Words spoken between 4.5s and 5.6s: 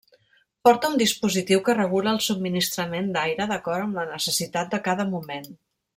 de cada moment.